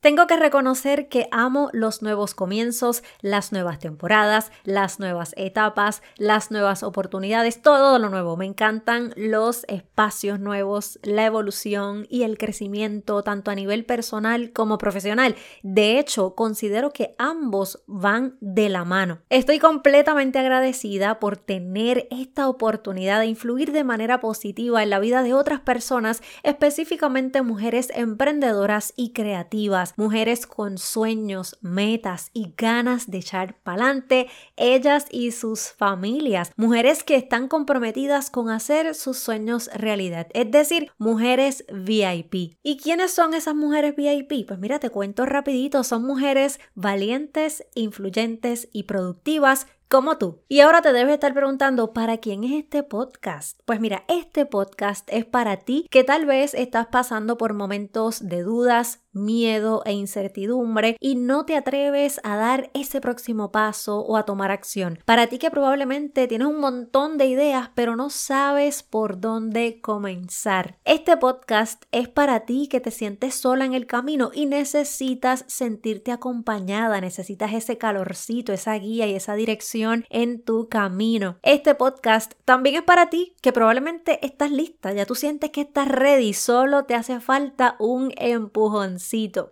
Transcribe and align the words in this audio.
Tengo 0.00 0.28
que 0.28 0.36
reconocer 0.36 1.08
que 1.08 1.26
amo 1.32 1.70
los 1.72 2.02
nuevos 2.02 2.32
comienzos, 2.32 3.02
las 3.20 3.50
nuevas 3.50 3.80
temporadas, 3.80 4.52
las 4.62 5.00
nuevas 5.00 5.34
etapas, 5.36 6.02
las 6.18 6.52
nuevas 6.52 6.84
oportunidades, 6.84 7.62
todo 7.62 7.98
lo 7.98 8.08
nuevo. 8.08 8.36
Me 8.36 8.46
encantan 8.46 9.12
los 9.16 9.64
espacios 9.66 10.38
nuevos, 10.38 11.00
la 11.02 11.26
evolución 11.26 12.06
y 12.08 12.22
el 12.22 12.38
crecimiento, 12.38 13.24
tanto 13.24 13.50
a 13.50 13.56
nivel 13.56 13.84
personal 13.84 14.52
como 14.52 14.78
profesional. 14.78 15.34
De 15.64 15.98
hecho, 15.98 16.36
considero 16.36 16.92
que 16.92 17.16
ambos 17.18 17.82
van 17.88 18.36
de 18.40 18.68
la 18.68 18.84
mano. 18.84 19.18
Estoy 19.30 19.58
completamente 19.58 20.38
agradecida 20.38 21.18
por 21.18 21.38
tener 21.38 22.06
esta 22.12 22.48
oportunidad 22.48 23.18
de 23.18 23.26
influir 23.26 23.72
de 23.72 23.82
manera 23.82 24.20
positiva 24.20 24.80
en 24.84 24.90
la 24.90 25.00
vida 25.00 25.24
de 25.24 25.34
otras 25.34 25.58
personas, 25.58 26.22
específicamente 26.44 27.42
mujeres 27.42 27.90
emprendedoras 27.96 28.92
y 28.94 29.12
creativas 29.12 29.87
mujeres 29.96 30.46
con 30.46 30.78
sueños, 30.78 31.56
metas 31.60 32.30
y 32.32 32.52
ganas 32.56 33.10
de 33.10 33.18
echar 33.18 33.56
pa'lante, 33.62 34.28
ellas 34.56 35.06
y 35.10 35.32
sus 35.32 35.70
familias, 35.70 36.52
mujeres 36.56 37.04
que 37.04 37.16
están 37.16 37.48
comprometidas 37.48 38.30
con 38.30 38.50
hacer 38.50 38.94
sus 38.94 39.18
sueños 39.18 39.70
realidad, 39.74 40.28
es 40.34 40.50
decir, 40.50 40.90
mujeres 40.98 41.64
VIP. 41.72 42.56
¿Y 42.62 42.78
quiénes 42.82 43.12
son 43.12 43.34
esas 43.34 43.54
mujeres 43.54 43.94
VIP? 43.96 44.46
Pues 44.46 44.58
mira, 44.58 44.78
te 44.78 44.90
cuento 44.90 45.26
rapidito, 45.26 45.84
son 45.84 46.04
mujeres 46.04 46.60
valientes, 46.74 47.64
influyentes 47.74 48.68
y 48.72 48.84
productivas 48.84 49.66
como 49.88 50.18
tú. 50.18 50.42
Y 50.48 50.60
ahora 50.60 50.82
te 50.82 50.92
debes 50.92 51.14
estar 51.14 51.32
preguntando, 51.32 51.92
¿para 51.92 52.18
quién 52.18 52.44
es 52.44 52.52
este 52.52 52.82
podcast? 52.82 53.60
Pues 53.64 53.80
mira, 53.80 54.04
este 54.08 54.44
podcast 54.46 55.08
es 55.10 55.24
para 55.24 55.56
ti 55.56 55.86
que 55.90 56.04
tal 56.04 56.26
vez 56.26 56.54
estás 56.54 56.88
pasando 56.88 57.38
por 57.38 57.54
momentos 57.54 58.28
de 58.28 58.42
dudas, 58.42 59.00
miedo 59.12 59.82
e 59.84 59.92
incertidumbre 59.92 60.96
y 61.00 61.16
no 61.16 61.44
te 61.44 61.56
atreves 61.56 62.20
a 62.22 62.36
dar 62.36 62.70
ese 62.74 63.00
próximo 63.00 63.50
paso 63.50 64.00
o 64.00 64.16
a 64.16 64.24
tomar 64.24 64.50
acción. 64.50 64.98
Para 65.04 65.26
ti 65.26 65.38
que 65.38 65.50
probablemente 65.50 66.28
tienes 66.28 66.46
un 66.46 66.60
montón 66.60 67.18
de 67.18 67.26
ideas 67.26 67.70
pero 67.74 67.96
no 67.96 68.10
sabes 68.10 68.82
por 68.82 69.18
dónde 69.20 69.80
comenzar. 69.80 70.78
Este 70.84 71.16
podcast 71.16 71.84
es 71.90 72.08
para 72.08 72.40
ti 72.40 72.68
que 72.68 72.80
te 72.80 72.90
sientes 72.90 73.34
sola 73.34 73.64
en 73.64 73.72
el 73.72 73.86
camino 73.86 74.30
y 74.34 74.46
necesitas 74.46 75.44
sentirte 75.48 76.12
acompañada, 76.12 77.00
necesitas 77.00 77.54
ese 77.54 77.78
calorcito, 77.78 78.52
esa 78.52 78.74
guía 78.74 79.06
y 79.06 79.14
esa 79.14 79.34
dirección 79.34 79.77
en 80.10 80.42
tu 80.42 80.68
camino. 80.68 81.38
Este 81.42 81.74
podcast 81.74 82.32
también 82.44 82.76
es 82.76 82.82
para 82.82 83.10
ti 83.10 83.34
que 83.40 83.52
probablemente 83.52 84.24
estás 84.26 84.50
lista, 84.50 84.92
ya 84.92 85.06
tú 85.06 85.14
sientes 85.14 85.50
que 85.50 85.60
estás 85.60 85.88
ready, 85.88 86.32
solo 86.32 86.84
te 86.84 86.94
hace 86.94 87.20
falta 87.20 87.76
un 87.78 88.12
empujón 88.16 88.98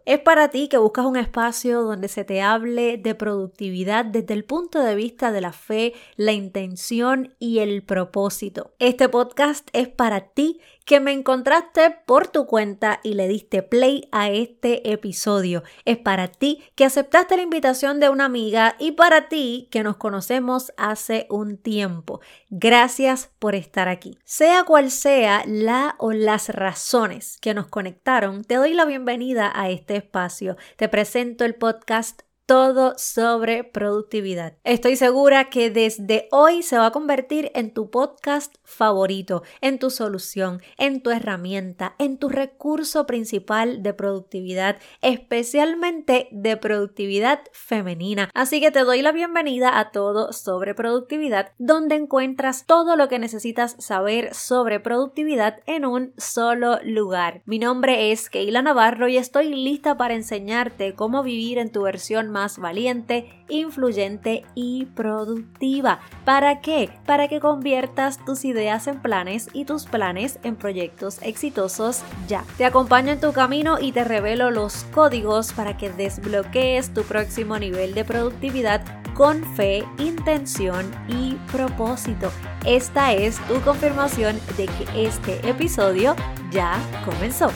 es 0.04 0.18
para 0.20 0.48
ti 0.48 0.68
que 0.68 0.78
buscas 0.78 1.06
un 1.06 1.16
espacio 1.16 1.82
donde 1.82 2.08
se 2.08 2.24
te 2.24 2.42
hable 2.42 2.98
de 2.98 3.14
productividad 3.14 4.04
desde 4.04 4.34
el 4.34 4.44
punto 4.44 4.80
de 4.80 4.94
vista 4.94 5.32
de 5.32 5.40
la 5.40 5.52
fe, 5.52 5.94
la 6.16 6.32
intención 6.32 7.34
y 7.38 7.60
el 7.60 7.82
propósito. 7.82 8.74
Este 8.78 9.08
podcast 9.08 9.68
es 9.72 9.88
para 9.88 10.28
ti 10.28 10.60
que 10.86 11.00
me 11.00 11.12
encontraste 11.12 11.90
por 12.06 12.28
tu 12.28 12.46
cuenta 12.46 13.00
y 13.02 13.14
le 13.14 13.28
diste 13.28 13.62
play 13.62 14.08
a 14.12 14.30
este 14.30 14.92
episodio. 14.92 15.64
Es 15.84 15.98
para 15.98 16.28
ti 16.28 16.62
que 16.76 16.84
aceptaste 16.84 17.36
la 17.36 17.42
invitación 17.42 18.00
de 18.00 18.08
una 18.08 18.24
amiga 18.24 18.76
y 18.78 18.92
para 18.92 19.28
ti 19.28 19.68
que 19.70 19.82
nos 19.82 19.96
conocemos 19.96 20.72
hace 20.78 21.26
un 21.28 21.58
tiempo. 21.58 22.20
Gracias 22.50 23.30
por 23.40 23.56
estar 23.56 23.88
aquí. 23.88 24.16
Sea 24.24 24.62
cual 24.62 24.92
sea 24.92 25.42
la 25.44 25.96
o 25.98 26.12
las 26.12 26.48
razones 26.50 27.36
que 27.40 27.52
nos 27.52 27.66
conectaron, 27.66 28.44
te 28.44 28.54
doy 28.54 28.72
la 28.72 28.84
bienvenida 28.84 29.52
a 29.54 29.68
este 29.68 29.96
espacio. 29.96 30.56
Te 30.76 30.88
presento 30.88 31.44
el 31.44 31.56
podcast 31.56 32.22
todo 32.46 32.94
sobre 32.96 33.64
productividad. 33.64 34.54
Estoy 34.62 34.94
segura 34.94 35.50
que 35.50 35.68
desde 35.68 36.28
hoy 36.30 36.62
se 36.62 36.78
va 36.78 36.86
a 36.86 36.90
convertir 36.92 37.50
en 37.54 37.74
tu 37.74 37.90
podcast 37.90 38.54
favorito, 38.62 39.42
en 39.60 39.80
tu 39.80 39.90
solución, 39.90 40.62
en 40.78 41.02
tu 41.02 41.10
herramienta, 41.10 41.96
en 41.98 42.18
tu 42.18 42.28
recurso 42.28 43.04
principal 43.04 43.82
de 43.82 43.94
productividad, 43.94 44.78
especialmente 45.02 46.28
de 46.30 46.56
productividad 46.56 47.40
femenina. 47.52 48.30
Así 48.32 48.60
que 48.60 48.70
te 48.70 48.84
doy 48.84 49.02
la 49.02 49.10
bienvenida 49.10 49.80
a 49.80 49.90
todo 49.90 50.32
sobre 50.32 50.74
productividad, 50.74 51.52
donde 51.58 51.96
encuentras 51.96 52.64
todo 52.64 52.94
lo 52.94 53.08
que 53.08 53.18
necesitas 53.18 53.74
saber 53.80 54.32
sobre 54.34 54.78
productividad 54.78 55.58
en 55.66 55.84
un 55.84 56.12
solo 56.16 56.78
lugar. 56.84 57.42
Mi 57.44 57.58
nombre 57.58 58.12
es 58.12 58.30
Keila 58.30 58.62
Navarro 58.62 59.08
y 59.08 59.16
estoy 59.16 59.48
lista 59.52 59.96
para 59.96 60.14
enseñarte 60.14 60.94
cómo 60.94 61.24
vivir 61.24 61.58
en 61.58 61.72
tu 61.72 61.82
versión 61.82 62.35
más 62.36 62.58
valiente, 62.58 63.30
influyente 63.48 64.44
y 64.54 64.84
productiva. 64.94 66.00
¿Para 66.26 66.60
qué? 66.60 66.90
Para 67.06 67.28
que 67.28 67.40
conviertas 67.40 68.22
tus 68.26 68.44
ideas 68.44 68.88
en 68.88 69.00
planes 69.00 69.48
y 69.54 69.64
tus 69.64 69.86
planes 69.86 70.38
en 70.42 70.54
proyectos 70.54 71.18
exitosos 71.22 72.02
ya. 72.28 72.44
Te 72.58 72.66
acompaño 72.66 73.12
en 73.12 73.20
tu 73.20 73.32
camino 73.32 73.78
y 73.80 73.92
te 73.92 74.04
revelo 74.04 74.50
los 74.50 74.84
códigos 74.94 75.54
para 75.54 75.78
que 75.78 75.88
desbloquees 75.88 76.92
tu 76.92 77.04
próximo 77.04 77.58
nivel 77.58 77.94
de 77.94 78.04
productividad 78.04 78.82
con 79.14 79.42
fe, 79.56 79.82
intención 79.96 80.84
y 81.08 81.36
propósito. 81.50 82.30
Esta 82.66 83.14
es 83.14 83.38
tu 83.48 83.58
confirmación 83.62 84.38
de 84.58 84.66
que 84.66 85.06
este 85.06 85.48
episodio 85.48 86.14
ya 86.50 86.78
comenzó. 87.06 87.50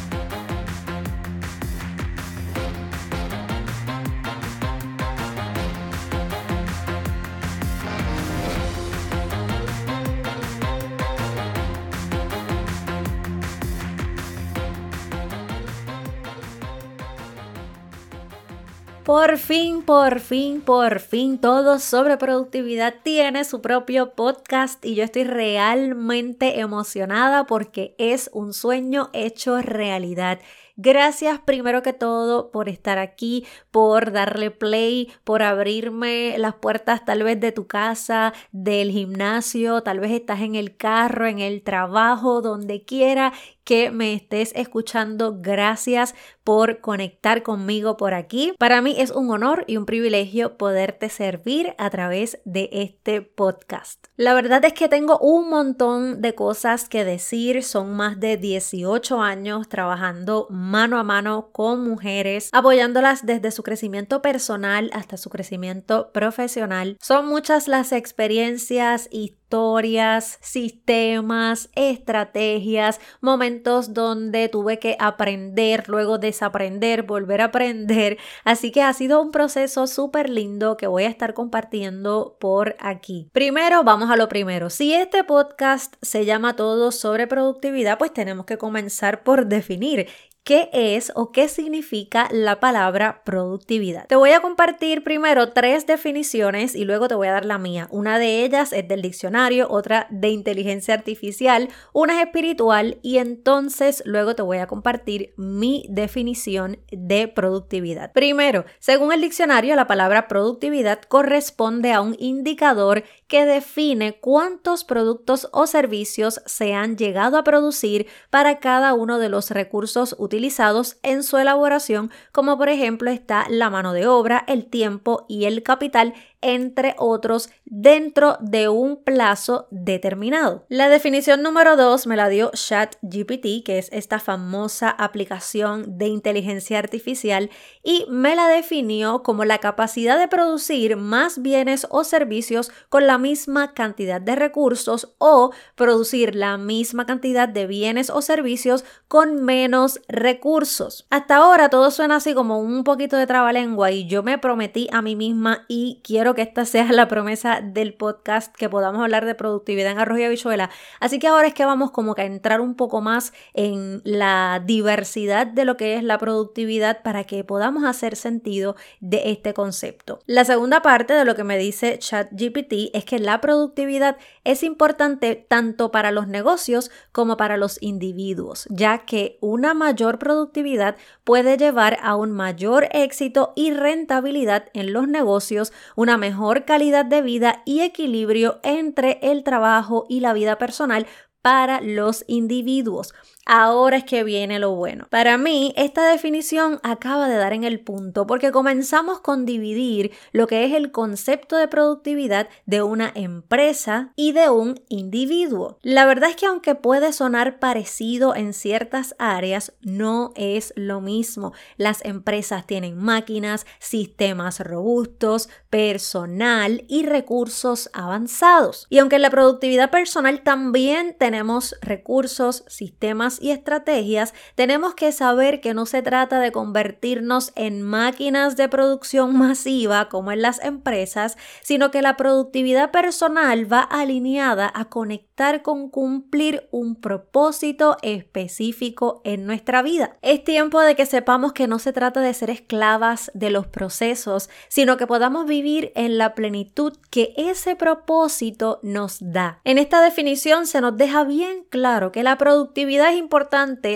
Por 19.11 19.39
fin, 19.39 19.83
por 19.83 20.21
fin, 20.21 20.61
por 20.61 21.01
fin, 21.01 21.39
todo 21.39 21.81
sobre 21.81 22.17
productividad 22.17 22.95
tiene 23.03 23.43
su 23.43 23.61
propio 23.61 24.13
podcast 24.13 24.87
y 24.87 24.95
yo 24.95 25.03
estoy 25.03 25.25
realmente 25.25 26.61
emocionada 26.61 27.45
porque 27.45 27.97
es 27.99 28.31
un 28.33 28.53
sueño 28.53 29.11
hecho 29.13 29.61
realidad. 29.63 30.39
Gracias 30.83 31.39
primero 31.41 31.83
que 31.83 31.93
todo 31.93 32.51
por 32.51 32.71
estar 32.71 32.97
aquí, 32.97 33.45
por 33.71 34.13
darle 34.13 34.51
play, 34.51 35.13
por 35.25 35.43
abrirme 35.43 36.39
las 36.39 36.55
puertas 36.55 37.05
tal 37.05 37.23
vez 37.23 37.39
de 37.39 37.53
tu 37.53 37.67
casa, 37.67 38.33
del 38.51 38.91
gimnasio, 38.91 39.83
tal 39.83 40.01
vez 40.01 40.11
estás 40.13 40.41
en 40.41 40.55
el 40.55 40.79
carro, 40.79 41.27
en 41.27 41.39
el 41.39 41.63
trabajo, 41.63 42.41
donde 42.41 42.83
quiera 42.87 43.35
que 43.71 43.91
me 43.93 44.15
estés 44.15 44.53
escuchando. 44.57 45.37
Gracias 45.41 46.15
por 46.43 46.81
conectar 46.81 47.45
conmigo 47.45 47.97
por 47.97 48.15
aquí. 48.15 48.53
Para 48.59 48.83
mí 48.83 48.97
es 48.99 49.13
un 49.13 49.31
honor 49.31 49.65
y 49.69 49.77
un 49.77 49.87
privilegio 49.87 50.57
poderte 50.57 51.09
servir 51.09 51.75
a 51.79 51.89
través 51.91 52.41
de 52.45 52.69
este 52.73 53.23
podcast. 53.23 54.09
La 54.17 54.35
verdad 54.35 54.65
es 54.65 54.73
que 54.73 54.89
tengo 54.89 55.19
un 55.19 55.51
montón 55.51 56.21
de 56.21 56.35
cosas 56.35 56.89
que 56.89 57.05
decir. 57.05 57.63
Son 57.63 57.95
más 57.95 58.19
de 58.19 58.37
18 58.37 59.21
años 59.21 59.69
trabajando 59.69 60.49
mano 60.71 60.99
a 60.99 61.03
mano 61.03 61.51
con 61.53 61.83
mujeres, 61.87 62.49
apoyándolas 62.53 63.27
desde 63.27 63.51
su 63.51 63.63
crecimiento 63.63 64.23
personal 64.23 64.91
hasta 64.93 65.17
su 65.17 65.29
crecimiento 65.29 66.13
profesional. 66.13 66.97
Son 67.01 67.27
muchas 67.27 67.67
las 67.69 67.93
experiencias 67.93 69.09
historias, 69.11 70.39
sistemas, 70.41 71.71
estrategias, 71.75 73.01
momentos 73.21 73.93
donde 73.95 74.49
tuve 74.49 74.79
que 74.79 74.97
aprender, 75.01 75.89
luego 75.89 76.19
desaprender, 76.19 77.03
volver 77.03 77.41
a 77.41 77.47
aprender. 77.47 78.19
Así 78.45 78.71
que 78.71 78.83
ha 78.83 78.93
sido 78.93 79.21
un 79.21 79.33
proceso 79.33 79.89
súper 79.89 80.31
lindo 80.31 80.77
que 80.77 80.87
voy 80.87 81.03
a 81.03 81.09
estar 81.09 81.35
compartiendo 81.35 82.37
por 82.39 82.77
aquí. 82.79 83.29
Primero, 83.33 83.83
vamos 83.83 84.09
a 84.11 84.17
lo 84.17 84.29
primero. 84.29 84.71
Si 84.71 84.95
este 84.95 85.25
podcast 85.25 85.97
se 86.01 86.25
llama 86.25 86.55
todo 86.55 86.93
sobre 86.93 87.27
productividad, 87.27 87.99
pues 87.99 88.13
tenemos 88.13 88.47
que 88.47 88.57
comenzar 88.57 89.25
por 89.25 89.47
definir 89.47 90.07
qué 90.51 90.69
es 90.73 91.13
o 91.15 91.31
qué 91.31 91.47
significa 91.47 92.27
la 92.33 92.59
palabra 92.59 93.23
productividad. 93.25 94.09
Te 94.09 94.17
voy 94.17 94.31
a 94.31 94.41
compartir 94.41 95.05
primero 95.05 95.53
tres 95.53 95.87
definiciones 95.87 96.75
y 96.75 96.85
luego 96.85 97.07
te 97.07 97.15
voy 97.15 97.29
a 97.29 97.35
dar 97.35 97.45
la 97.45 97.57
mía. 97.57 97.87
Una 97.93 98.19
de 98.19 98.45
ellas 98.45 98.73
es 98.73 98.89
del 98.89 99.01
diccionario, 99.01 99.71
otra 99.71 100.09
de 100.11 100.31
inteligencia 100.31 100.95
artificial, 100.95 101.69
una 101.93 102.21
es 102.21 102.27
espiritual 102.27 102.99
y 103.01 103.19
entonces 103.19 104.03
luego 104.05 104.35
te 104.35 104.43
voy 104.43 104.59
a 104.59 104.67
compartir 104.67 105.35
mi 105.37 105.87
definición 105.89 106.81
de 106.91 107.29
productividad. 107.29 108.11
Primero, 108.11 108.65
según 108.81 109.13
el 109.13 109.21
diccionario, 109.21 109.77
la 109.77 109.87
palabra 109.87 110.27
productividad 110.27 111.01
corresponde 111.03 111.93
a 111.93 112.01
un 112.01 112.17
indicador 112.19 113.05
que 113.29 113.47
define 113.47 114.19
cuántos 114.19 114.83
productos 114.83 115.49
o 115.53 115.69
servicios 115.69 116.43
se 116.47 116.75
han 116.75 116.97
llegado 116.97 117.39
a 117.39 117.45
producir 117.45 118.09
para 118.31 118.59
cada 118.59 118.95
uno 118.95 119.21
de 119.21 119.29
los 119.29 119.53
recursos 119.53 120.17
utilizados 120.19 120.40
contabilizados 120.41 120.97
en 121.03 121.23
su 121.23 121.37
elaboración, 121.37 122.11
como 122.33 122.57
por 122.57 122.71
ejemplo 122.71 123.11
está 123.11 123.45
la 123.51 123.69
mano 123.69 123.93
de 123.93 124.07
obra, 124.07 124.43
el 124.49 124.65
tiempo 124.65 125.27
y 125.29 125.45
el 125.45 125.63
capital 125.63 126.15
entre 126.43 126.95
otros, 126.99 127.51
dentro 127.65 128.37
de 128.41 128.69
un 128.69 129.03
plazo 129.03 129.69
determinado. 129.71 130.65
La 130.69 130.89
definición 130.89 131.43
número 131.43 131.77
2 131.77 132.07
me 132.07 132.17
la 132.17 132.29
dio 132.29 132.51
ChatGPT, 132.53 133.65
que 133.65 133.79
es 133.79 133.89
esta 133.93 134.19
famosa 134.19 134.91
aplicación 134.91 135.99
de 135.99 136.07
inteligencia 136.09 136.79
artificial, 136.79 137.51
y 137.83 138.07
me 138.09 138.35
la 138.35 138.49
definió 138.49 139.23
como 139.23 139.45
la 139.45 139.59
capacidad 139.59 140.19
de 140.19 140.29
producir 140.29 140.97
más 140.97 141.43
bienes 141.43 141.87
o 141.91 142.05
servicios 142.05 142.71
con 142.89 143.07
la 143.07 143.19
misma 143.19 143.75
cantidad 143.75 144.21
de 144.21 144.37
recursos 144.37 145.15
o 145.19 145.53
producir 145.75 146.35
la 146.35 146.57
misma 146.57 147.07
cantidad 147.07 147.49
de 147.49 147.67
bienes 147.67 148.11
o 148.11 148.23
servicios 148.23 148.85
con 149.09 149.45
menos 149.45 150.01
recursos. 150.09 151.07
Hasta 151.11 151.37
ahora 151.37 151.69
todo 151.69 151.91
suena 151.91 152.17
así 152.17 152.35
como 152.35 152.59
un 152.59 152.85
poquito 152.85 153.17
de 153.17 153.27
trabalengua 153.27 153.91
y 153.91 154.07
yo 154.07 154.23
me 154.23 154.39
prometí 154.39 154.89
a 154.93 155.03
mí 155.03 155.17
misma 155.17 155.65
y 155.69 156.01
quiero 156.03 156.30
que 156.35 156.43
esta 156.43 156.65
sea 156.65 156.93
la 156.93 157.09
promesa 157.09 157.61
del 157.63 157.95
podcast, 157.95 158.55
que 158.55 158.69
podamos 158.69 159.03
hablar 159.03 159.27
de 159.27 159.35
productividad 159.35 159.93
en 159.93 159.99
arroz 159.99 160.19
y 160.19 160.25
habichuela. 160.25 160.71
Así 161.01 161.19
que 161.19 161.29
ahora 161.29 161.49
es 161.49 161.55
que 161.55 161.65
vamos 161.65 161.91
como 161.91 162.15
que 162.15 162.23
a 162.23 162.27
entrar 162.27 162.61
un 162.61 162.75
poco 162.75 163.01
más 163.01 163.33
en 163.55 164.01
la 164.05 164.63
diversidad 164.65 165.47
de 165.47 165.65
lo 165.65 165.77
que 165.77 165.97
es 165.97 166.03
la 166.03 166.19
productividad 166.19 167.03
para 167.03 167.25
que 167.25 167.45
podamos 167.45 167.85
hacer 167.85 168.17
sentido 168.17 168.77
de 169.01 169.31
este 169.31 169.55
concepto. 169.55 170.21
La 170.27 170.45
segunda 170.45 170.83
parte 170.83 171.15
de 171.15 171.25
lo 171.25 171.35
que 171.35 171.45
me 171.45 171.59
dice 171.59 171.99
ChatGPT 171.99 172.95
es 172.95 173.05
que 173.05 173.19
la 173.19 173.41
productividad 173.41 174.17
es 174.45 174.63
importante 174.63 175.35
tanto 175.37 175.91
para 175.91 176.11
los 176.11 176.29
negocios 176.29 176.91
como 177.13 177.37
para 177.37 177.57
los 177.57 177.81
individuos, 177.83 178.67
ya 178.71 178.99
que 178.99 179.39
una 179.41 179.75
mayor 179.75 180.19
productividad 180.19 180.97
puede 181.25 181.57
llevar 181.57 181.99
a 182.03 182.17
un 182.17 182.31
mayor 182.31 182.89
éxito 182.93 183.53
y 183.57 183.73
rentabilidad 183.73 184.67
en 184.75 184.93
los 184.93 185.09
negocios, 185.09 185.73
una 185.97 186.17
mejor 186.21 186.65
calidad 186.65 187.05
de 187.05 187.23
vida 187.23 187.63
y 187.65 187.81
equilibrio 187.81 188.61
entre 188.63 189.19
el 189.23 189.43
trabajo 189.43 190.07
y 190.09 190.21
la 190.21 190.33
vida 190.33 190.57
personal 190.57 191.07
para 191.43 191.81
los 191.81 192.25
individuos. 192.29 193.15
Ahora 193.53 193.97
es 193.97 194.05
que 194.05 194.23
viene 194.23 194.61
lo 194.61 194.77
bueno. 194.77 195.09
Para 195.11 195.37
mí, 195.37 195.75
esta 195.77 196.09
definición 196.09 196.79
acaba 196.85 197.29
de 197.29 197.35
dar 197.35 197.53
en 197.53 197.65
el 197.65 197.81
punto 197.81 198.25
porque 198.25 198.53
comenzamos 198.53 199.19
con 199.19 199.45
dividir 199.45 200.13
lo 200.31 200.47
que 200.47 200.65
es 200.65 200.73
el 200.73 200.93
concepto 200.93 201.57
de 201.57 201.67
productividad 201.67 202.49
de 202.67 202.83
una 202.83 203.11
empresa 203.13 204.13
y 204.15 204.31
de 204.31 204.51
un 204.51 204.81
individuo. 204.89 205.81
La 205.83 206.07
verdad 206.07 206.31
es 206.31 206.37
que 206.37 206.47
aunque 206.47 206.77
puede 206.77 207.13
sonar 207.13 207.59
parecido 207.59 208.37
en 208.37 208.53
ciertas 208.53 209.17
áreas, 209.19 209.73
no 209.81 210.31
es 210.37 210.73
lo 210.77 211.01
mismo. 211.01 211.53
Las 211.77 212.05
empresas 212.05 212.69
tienen 212.69 212.99
máquinas, 212.99 213.67
sistemas 213.81 214.61
robustos, 214.61 215.49
personal 215.71 216.85
y 216.87 217.05
recursos 217.05 217.91
avanzados. 217.95 218.87
Y 218.91 218.99
aunque 218.99 219.17
en 219.17 219.23
la 219.23 219.31
productividad 219.31 219.91
personal 219.91 220.43
también 220.43 221.17
tenemos 221.19 221.75
recursos, 221.83 222.63
sistemas 222.69 223.40
y 223.41 223.51
estrategias, 223.51 224.35
tenemos 224.55 224.95
que 224.95 225.11
saber 225.11 225.61
que 225.61 225.75
no 225.75 225.87
se 225.87 226.03
trata 226.03 226.39
de 226.39 226.53
convertirnos 226.53 227.53
en 227.57 227.83
máquinas 227.83 228.57
de 228.57 228.69
producción 228.69 229.37
masiva 229.37 230.09
como 230.09 230.31
en 230.31 230.43
las 230.43 230.63
empresas, 230.63 231.37
sino 231.63 231.91
que 231.91 232.03
la 232.03 232.17
productividad 232.17 232.91
personal 232.91 233.71
va 233.73 233.81
alineada 233.81 234.71
a 234.73 234.85
conectar 234.85 235.63
con 235.63 235.89
cumplir 235.89 236.69
un 236.71 236.97
propósito 236.97 237.97
específico 238.03 239.23
en 239.25 239.47
nuestra 239.47 239.83
vida. 239.83 240.17
Es 240.21 240.45
tiempo 240.45 240.81
de 240.81 240.95
que 240.95 241.07
sepamos 241.07 241.53
que 241.53 241.67
no 241.67 241.79
se 241.79 241.93
trata 241.93 242.21
de 242.21 242.35
ser 242.35 242.51
esclavas 242.51 243.31
de 243.35 243.51
los 243.51 243.67
procesos, 243.67 244.51
sino 244.69 244.97
que 244.97 245.07
podamos 245.07 245.47
vivir 245.47 245.93
en 245.95 246.19
la 246.19 246.35
plenitud 246.35 246.93
que 247.11 247.33
ese 247.37 247.75
propósito 247.75 248.81
nos 248.83 249.19
da. 249.21 249.61
En 249.65 249.79
esta 249.79 250.03
definición 250.03 250.67
se 250.67 250.81
nos 250.81 250.97
deja 250.97 251.25
bien 251.25 251.65
claro 251.71 252.13
que 252.13 252.23
la 252.23 252.37
productividad 252.37 253.11
es 253.13 253.17
importante 253.17 253.30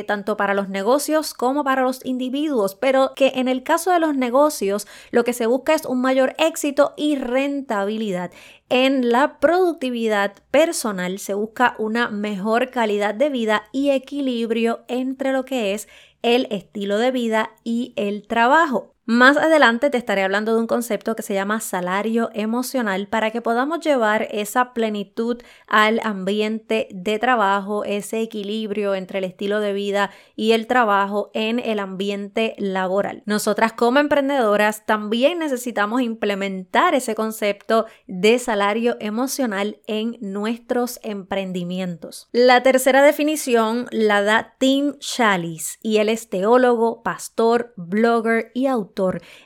tanto 0.07 0.37
para 0.39 0.55
los 0.55 0.71
negocios 0.71 1.35
como 1.35 1.65
para 1.65 1.83
los 1.83 2.05
individuos, 2.05 2.75
pero 2.75 3.13
que 3.15 3.33
en 3.35 3.49
el 3.49 3.63
caso 3.63 3.91
de 3.91 4.01
los 4.01 4.17
negocios 4.17 4.87
lo 5.11 5.25
que 5.25 5.35
se 5.35 5.47
busca 5.47 5.75
es 5.75 5.85
un 5.85 6.01
mayor 6.01 6.35
éxito 6.39 6.95
y 6.97 7.17
rentabilidad. 7.17 8.31
En 8.71 9.11
la 9.11 9.39
productividad 9.41 10.33
personal 10.51 11.19
se 11.19 11.35
busca 11.35 11.75
una 11.79 12.09
mejor 12.09 12.71
calidad 12.71 13.15
de 13.15 13.29
vida 13.29 13.65
y 13.73 13.91
equilibrio 13.91 14.85
entre 14.89 15.33
lo 15.33 15.45
que 15.45 15.75
es 15.75 15.89
el 16.23 16.47
estilo 16.51 16.97
de 16.97 17.11
vida 17.11 17.51
y 17.65 17.93
el 17.97 18.27
trabajo. 18.27 18.94
Más 19.07 19.37
adelante 19.37 19.91
te 19.91 19.99
estaré 19.99 20.23
hablando 20.23 20.55
de 20.55 20.61
un 20.61 20.67
concepto 20.67 21.15
que 21.15 21.23
se 21.23 21.35
llama 21.35 21.61
salario 21.61 22.31
emocional 22.33 23.07
para 23.07 23.31
que 23.31 23.43
podamos 23.43 23.81
llevar 23.81 24.29
esa 24.31 24.73
plenitud 24.73 25.43
al 25.67 26.01
ambiente 26.05 26.89
de 26.91 27.19
trabajo, 27.19 27.85
ese 27.85 28.23
equilibrio 28.23 28.95
entre 28.95 29.19
el 29.19 29.25
estilo 29.25 29.61
de 29.61 29.75
vida 29.75 30.11
y 30.37 30.53
el 30.53 30.67
trabajo 30.67 31.31
en 31.35 31.59
el 31.59 31.81
ambiente 31.81 32.55
laboral. 32.57 33.23
Nosotras 33.27 33.75
como 33.75 33.99
emprendedoras 33.99 34.87
también 34.87 35.39
necesitamos 35.39 36.01
implementar 36.01 36.95
ese 36.95 37.15
concepto 37.15 37.85
de 38.07 38.39
salario 38.39 38.97
emocional 39.01 39.81
en 39.87 40.17
nuestros 40.23 40.99
emprendimientos. 41.03 42.31
La 42.33 42.63
tercera 42.63 43.03
definición 43.03 43.87
la 43.91 44.23
da 44.23 44.55
Tim 44.59 44.95
Chalice 44.99 45.77
y 45.83 45.99
él 45.99 46.09
es 46.09 46.31
teólogo, 46.31 47.03
pastor, 47.03 47.75
blogger 47.77 48.51
y 48.55 48.67
autor 48.67 48.94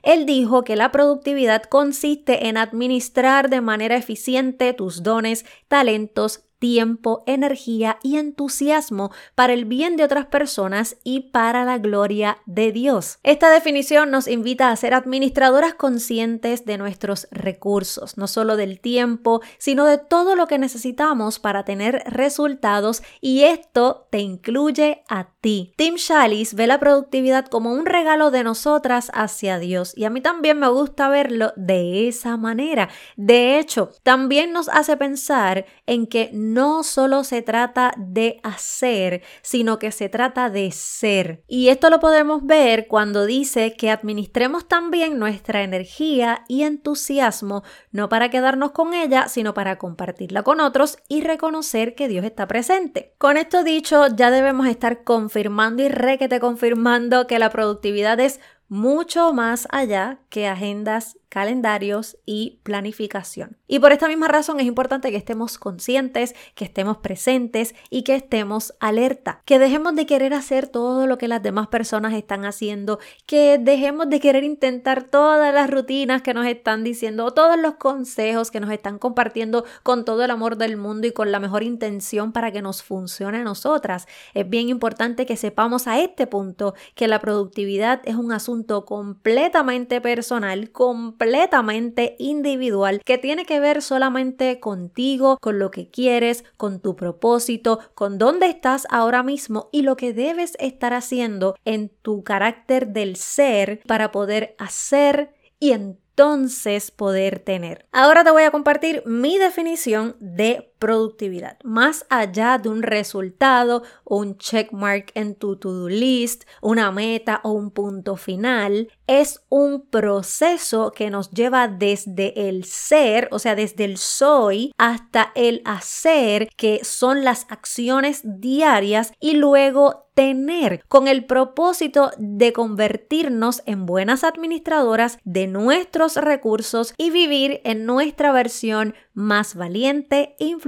él 0.02 0.26
dijo 0.26 0.64
que 0.64 0.76
la 0.76 0.92
productividad 0.92 1.62
consiste 1.62 2.48
en 2.48 2.56
administrar 2.56 3.50
de 3.50 3.60
manera 3.60 3.96
eficiente 3.96 4.72
tus 4.72 5.02
dones, 5.02 5.44
talentos, 5.68 6.47
tiempo, 6.58 7.22
energía 7.26 7.98
y 8.02 8.16
entusiasmo 8.16 9.10
para 9.34 9.52
el 9.52 9.64
bien 9.64 9.96
de 9.96 10.04
otras 10.04 10.26
personas 10.26 10.96
y 11.04 11.30
para 11.30 11.64
la 11.64 11.78
gloria 11.78 12.38
de 12.46 12.72
Dios. 12.72 13.18
Esta 13.22 13.50
definición 13.50 14.10
nos 14.10 14.28
invita 14.28 14.70
a 14.70 14.76
ser 14.76 14.94
administradoras 14.94 15.74
conscientes 15.74 16.64
de 16.64 16.78
nuestros 16.78 17.28
recursos, 17.30 18.16
no 18.16 18.26
solo 18.26 18.56
del 18.56 18.80
tiempo, 18.80 19.40
sino 19.58 19.84
de 19.84 19.98
todo 19.98 20.36
lo 20.36 20.46
que 20.46 20.58
necesitamos 20.58 21.38
para 21.38 21.64
tener 21.64 22.02
resultados 22.06 23.02
y 23.20 23.44
esto 23.44 24.08
te 24.10 24.18
incluye 24.18 25.02
a 25.08 25.28
ti. 25.40 25.72
Tim 25.76 25.96
Chalice 25.96 26.56
ve 26.56 26.66
la 26.66 26.80
productividad 26.80 27.46
como 27.46 27.72
un 27.72 27.86
regalo 27.86 28.30
de 28.30 28.44
nosotras 28.44 29.10
hacia 29.14 29.58
Dios 29.58 29.92
y 29.96 30.04
a 30.04 30.10
mí 30.10 30.20
también 30.20 30.58
me 30.58 30.68
gusta 30.68 31.08
verlo 31.08 31.52
de 31.56 32.08
esa 32.08 32.36
manera. 32.36 32.88
De 33.16 33.58
hecho, 33.58 33.90
también 34.02 34.52
nos 34.52 34.68
hace 34.68 34.96
pensar 34.96 35.66
en 35.86 36.06
que 36.06 36.30
no 36.54 36.82
solo 36.82 37.24
se 37.24 37.42
trata 37.42 37.92
de 37.96 38.40
hacer, 38.42 39.22
sino 39.42 39.78
que 39.78 39.92
se 39.92 40.08
trata 40.08 40.50
de 40.50 40.70
ser. 40.72 41.42
Y 41.46 41.68
esto 41.68 41.90
lo 41.90 42.00
podemos 42.00 42.44
ver 42.44 42.86
cuando 42.86 43.26
dice 43.26 43.74
que 43.74 43.90
administremos 43.90 44.66
también 44.66 45.18
nuestra 45.18 45.62
energía 45.62 46.44
y 46.48 46.62
entusiasmo, 46.62 47.62
no 47.92 48.08
para 48.08 48.30
quedarnos 48.30 48.72
con 48.72 48.94
ella, 48.94 49.28
sino 49.28 49.54
para 49.54 49.78
compartirla 49.78 50.42
con 50.42 50.60
otros 50.60 50.98
y 51.08 51.20
reconocer 51.20 51.94
que 51.94 52.08
Dios 52.08 52.24
está 52.24 52.46
presente. 52.48 53.14
Con 53.18 53.36
esto 53.36 53.62
dicho, 53.62 54.06
ya 54.08 54.30
debemos 54.30 54.66
estar 54.66 55.04
confirmando 55.04 55.82
y 55.82 55.88
requete 55.88 56.40
confirmando 56.40 57.26
que 57.26 57.38
la 57.38 57.50
productividad 57.50 58.18
es 58.20 58.40
mucho 58.68 59.32
más 59.32 59.66
allá 59.70 60.18
que 60.28 60.46
agendas 60.46 61.16
calendarios 61.28 62.16
y 62.24 62.60
planificación. 62.62 63.56
Y 63.66 63.78
por 63.78 63.92
esta 63.92 64.08
misma 64.08 64.28
razón 64.28 64.60
es 64.60 64.66
importante 64.66 65.10
que 65.10 65.16
estemos 65.16 65.58
conscientes, 65.58 66.34
que 66.54 66.64
estemos 66.64 66.98
presentes 66.98 67.74
y 67.90 68.02
que 68.02 68.14
estemos 68.14 68.74
alerta, 68.80 69.42
que 69.44 69.58
dejemos 69.58 69.94
de 69.94 70.06
querer 70.06 70.34
hacer 70.34 70.68
todo 70.68 71.06
lo 71.06 71.18
que 71.18 71.28
las 71.28 71.42
demás 71.42 71.68
personas 71.68 72.14
están 72.14 72.44
haciendo, 72.44 72.98
que 73.26 73.58
dejemos 73.58 74.08
de 74.08 74.20
querer 74.20 74.44
intentar 74.44 75.04
todas 75.04 75.52
las 75.52 75.70
rutinas 75.70 76.22
que 76.22 76.34
nos 76.34 76.46
están 76.46 76.84
diciendo 76.84 77.32
todos 77.32 77.58
los 77.58 77.74
consejos 77.74 78.50
que 78.50 78.60
nos 78.60 78.70
están 78.70 78.98
compartiendo 78.98 79.64
con 79.82 80.04
todo 80.04 80.24
el 80.24 80.30
amor 80.30 80.56
del 80.56 80.76
mundo 80.76 81.06
y 81.06 81.12
con 81.12 81.32
la 81.32 81.40
mejor 81.40 81.62
intención 81.62 82.32
para 82.32 82.52
que 82.52 82.62
nos 82.62 82.82
funcione 82.82 83.38
a 83.38 83.44
nosotras. 83.44 84.06
Es 84.34 84.48
bien 84.48 84.68
importante 84.68 85.26
que 85.26 85.36
sepamos 85.36 85.86
a 85.86 86.00
este 86.00 86.26
punto 86.26 86.74
que 86.94 87.08
la 87.08 87.20
productividad 87.20 88.00
es 88.04 88.16
un 88.16 88.32
asunto 88.32 88.84
completamente 88.84 90.00
personal, 90.00 90.70
completamente 90.70 91.17
completamente 91.18 92.14
individual 92.20 93.00
que 93.04 93.18
tiene 93.18 93.44
que 93.44 93.58
ver 93.58 93.82
solamente 93.82 94.60
contigo, 94.60 95.36
con 95.40 95.58
lo 95.58 95.72
que 95.72 95.90
quieres, 95.90 96.44
con 96.56 96.80
tu 96.80 96.94
propósito, 96.94 97.80
con 97.94 98.18
dónde 98.18 98.46
estás 98.46 98.86
ahora 98.88 99.24
mismo 99.24 99.68
y 99.72 99.82
lo 99.82 99.96
que 99.96 100.12
debes 100.12 100.52
estar 100.60 100.92
haciendo 100.92 101.56
en 101.64 101.88
tu 101.88 102.22
carácter 102.22 102.88
del 102.88 103.16
ser 103.16 103.80
para 103.86 104.12
poder 104.12 104.54
hacer 104.58 105.34
y 105.58 105.72
entonces 105.72 106.92
poder 106.92 107.40
tener. 107.40 107.86
Ahora 107.90 108.22
te 108.22 108.30
voy 108.30 108.44
a 108.44 108.52
compartir 108.52 109.02
mi 109.04 109.38
definición 109.38 110.16
de 110.20 110.72
productividad. 110.78 111.58
Más 111.64 112.06
allá 112.08 112.58
de 112.58 112.68
un 112.68 112.82
resultado 112.82 113.82
o 114.04 114.18
un 114.18 114.36
checkmark 114.38 115.10
en 115.14 115.34
tu 115.34 115.56
to-do 115.56 115.88
list, 115.88 116.44
una 116.62 116.90
meta 116.90 117.40
o 117.44 117.52
un 117.52 117.70
punto 117.70 118.16
final, 118.16 118.90
es 119.06 119.40
un 119.48 119.86
proceso 119.86 120.92
que 120.92 121.10
nos 121.10 121.30
lleva 121.30 121.68
desde 121.68 122.48
el 122.48 122.64
ser, 122.64 123.28
o 123.32 123.38
sea, 123.38 123.54
desde 123.54 123.84
el 123.84 123.98
soy 123.98 124.72
hasta 124.78 125.32
el 125.34 125.62
hacer, 125.64 126.48
que 126.56 126.84
son 126.84 127.24
las 127.24 127.46
acciones 127.50 128.20
diarias 128.24 129.12
y 129.18 129.34
luego 129.34 130.08
tener 130.18 130.82
con 130.88 131.06
el 131.06 131.26
propósito 131.26 132.10
de 132.18 132.52
convertirnos 132.52 133.62
en 133.66 133.86
buenas 133.86 134.24
administradoras 134.24 135.18
de 135.22 135.46
nuestros 135.46 136.16
recursos 136.16 136.92
y 136.98 137.10
vivir 137.10 137.60
en 137.62 137.86
nuestra 137.86 138.32
versión 138.32 138.94
más 139.14 139.54
valiente, 139.54 140.34
influyente 140.40 140.67